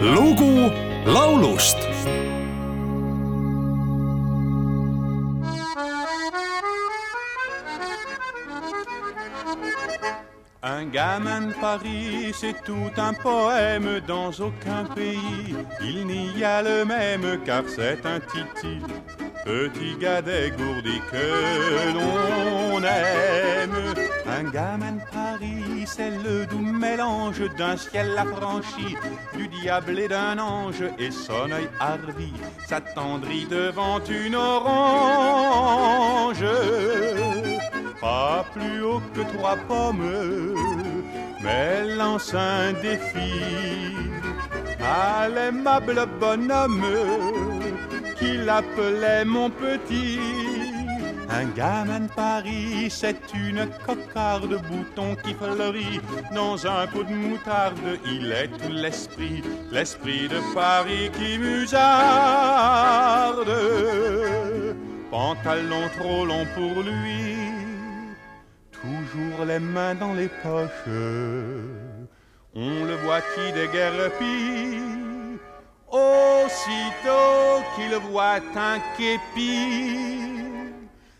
[0.00, 0.70] lugu
[1.06, 1.78] laulust
[10.60, 15.56] Un gamin de Paris, c'est tout un poème dans aucun pays.
[15.80, 18.78] Il n'y a le même car c'est un titi,
[19.44, 23.94] petit gars dégourdi que l'on aime.
[24.26, 25.57] Un gamin de Paris,
[25.94, 28.96] c'est le doux mélange d'un ciel affranchi,
[29.36, 32.32] du diable et d'un ange, et son œil hardi
[32.66, 36.44] s'attendrit devant une orange
[38.00, 40.54] pas plus haut que trois pommes,
[41.42, 43.96] mais lance un défi
[44.80, 46.84] à l'aimable bonhomme
[48.18, 50.57] qu'il appelait mon petit.
[51.30, 56.00] Un gamin de Paris, c'est une cocarde bouton qui fleurit
[56.34, 57.98] dans un pot de moutarde.
[58.06, 61.84] Il est tout l'esprit, l'esprit de Paris qui musarde.
[65.10, 67.36] Pantalon trop long pour lui,
[68.72, 70.88] toujours les mains dans les poches.
[72.54, 74.80] On le voit qui déguerpit,
[75.90, 80.67] aussitôt qu'il voit un képi.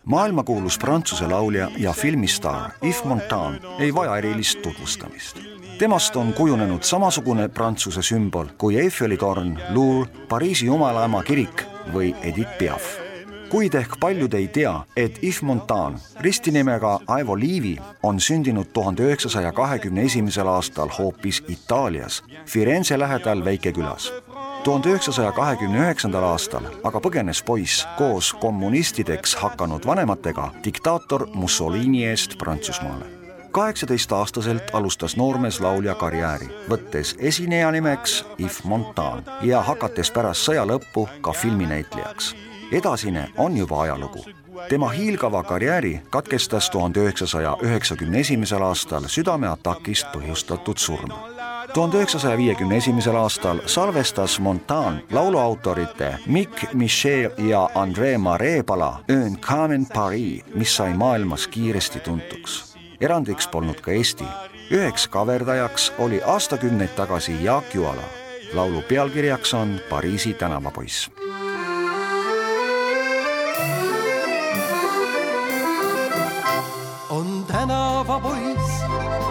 [0.05, 5.37] Maailmakuulus Prantsuse laulja ja filmistaar Yves Montand ei vaja erilist tutvustamist.
[5.79, 12.59] temast on kujunenud samasugune Prantsuse sümbol kui Eiffeli torn, Louvre, Pariisi Jumalaema kirik või Edith
[12.59, 13.09] Piaf
[13.49, 19.53] kuid ehk paljud ei tea, et Yves Montand, ristinimega Ivo Liivi, on sündinud tuhande üheksasaja
[19.57, 24.12] kahekümne esimesel aastal hoopis Itaalias, Firenze lähedal väikekülas.
[24.69, 32.37] Tuhande üheksasaja kahekümne üheksandal aastal aga põgenes poiss koos kommunistideks hakanud vanematega diktaator Mussolini eest
[32.39, 33.07] Prantsusmaale
[33.53, 41.07] kaheksateistaastaselt alustas noormees laulja karjääri, võttes esineja nimeks Yves Montand ja hakates pärast sõja lõppu
[41.25, 42.35] ka filminäitlejaks
[42.73, 44.25] edasine on juba ajalugu.
[44.69, 51.38] tema hiilgava karjääri katkestas tuhande üheksasaja üheksakümne esimesel aastal südameatakist põhjustatud surm.
[51.75, 59.39] Tuhande üheksasaja viiekümne esimesel aastal salvestas Montan lauluautorite Mick Michel ja André Mare pala Un
[59.41, 62.77] Carmen Paris, mis sai maailmas kiiresti tuntuks.
[63.01, 64.25] erandiks polnud ka Eesti.
[64.71, 68.05] üheks kaverdajaks oli aastakümneid tagasi Jaak Juala.
[68.55, 71.18] laulu pealkirjaks on Pariisi tänavapoiss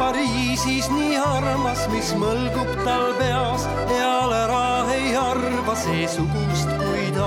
[0.08, 7.26] Pariisis nii armas, mis mõlgub tal peas, eal ära ei arva seesugust, kui ta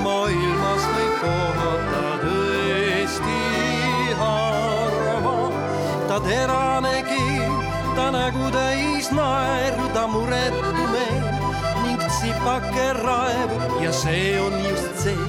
[0.00, 3.36] maailmas võib kohata tõesti
[4.22, 5.34] harva.
[6.08, 7.58] ta terane keel,
[7.98, 11.28] ta nägu täis naeru, ta muretu meel
[11.82, 15.28] ning tsipake raevu ja see on just see,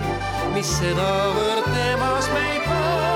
[0.55, 3.06] mis sedavõrd temas meid sa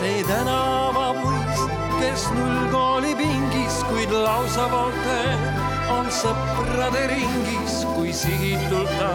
[0.00, 1.60] see tänavapoiss,
[2.00, 5.36] kes nullkooli pingis, kuid lausa volter
[5.92, 9.12] on sõprade ringis, kui sihitult ta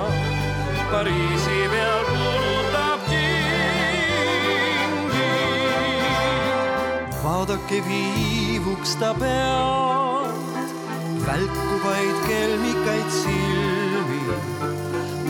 [0.91, 3.05] Pariisi peal kuulutab
[7.25, 10.35] vaadake viivuks ta pealt,
[11.25, 14.21] välkuvaid kelmikaid silmi.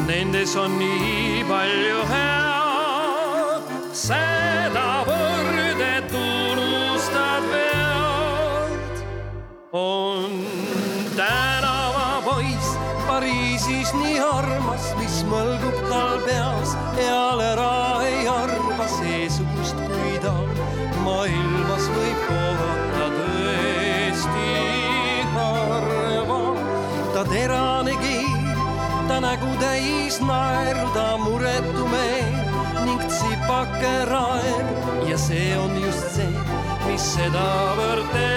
[0.08, 3.72] Nendes on nii palju head,
[4.06, 5.25] sedavõrd,
[13.66, 20.34] Pariisis nii armas, mis mõlgub tal peas, eal ära ei arva seesugust, kui ta
[21.02, 24.54] maailmas võib kohata tõesti
[25.34, 26.38] harva.
[27.16, 28.62] ta terane keel,
[29.10, 36.48] ta nägu täis naeru, ta muretu meel ning tsipake raev ja see on just see,
[36.86, 38.35] mis sedavõrd temas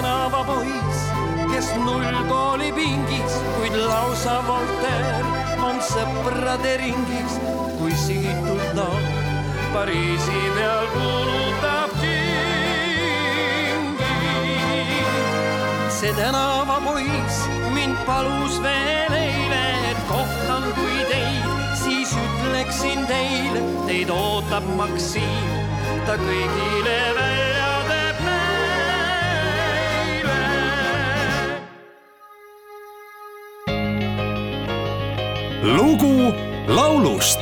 [0.00, 0.98] tänavapoiss,
[1.52, 5.04] kes nullkooli pingis, kuid lausa volter
[5.60, 7.34] on sõprade ringis,
[7.76, 8.86] kui sihitult ta
[9.74, 12.48] Pariisi peal kuulutab kingi.
[15.98, 17.44] see tänavapoiss
[17.76, 21.52] mind palus veel eile, et kohtan kui teid,
[21.84, 25.54] siis ütleksin teile, teid ootab Maksim,
[26.08, 27.49] ta kõigile välja
[35.62, 36.32] lugu
[36.68, 37.40] laulust